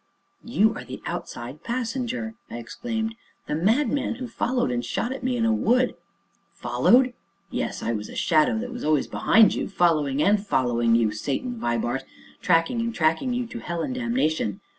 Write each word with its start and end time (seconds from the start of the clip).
"You 0.43 0.73
are 0.75 0.83
the 0.83 0.99
Outside 1.05 1.63
Passenger!" 1.63 2.33
I 2.49 2.57
exclaimed, 2.57 3.13
"the 3.45 3.53
madman 3.53 4.15
who 4.15 4.27
followed 4.27 4.71
and 4.71 4.83
shot 4.83 5.11
at 5.13 5.21
me 5.23 5.37
in 5.37 5.45
a 5.45 5.53
wood" 5.53 5.93
"Followed? 6.63 7.13
Yes, 7.51 7.83
I 7.83 7.91
was 7.93 8.09
a 8.09 8.15
shadow 8.15 8.57
that 8.57 8.73
was 8.73 8.83
always 8.83 9.05
behind 9.05 9.53
you 9.53 9.69
following 9.69 10.19
and 10.23 10.43
following 10.43 10.95
you, 10.95 11.11
Satan 11.11 11.59
Vibart, 11.59 12.03
tracking 12.41 12.81
and 12.81 12.95
tracking 12.95 13.35
you 13.35 13.45
to 13.45 13.59
hell 13.59 13.83
and 13.83 13.93
damnation. 13.93 14.59